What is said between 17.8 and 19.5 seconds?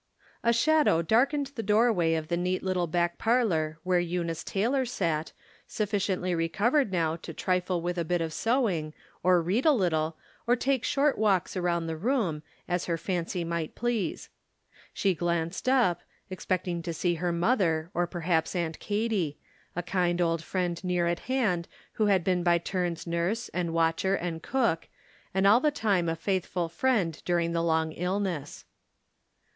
or perhaps Aunt Katy—